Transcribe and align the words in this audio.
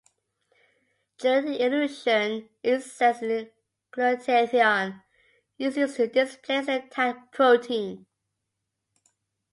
During 1.19 1.53
elution, 1.61 2.49
excess 2.63 3.19
glutathione 3.93 5.03
is 5.59 5.77
used 5.77 5.95
to 5.97 6.07
displace 6.07 6.65
the 6.65 6.83
tagged 6.89 7.31
protein. 7.31 8.07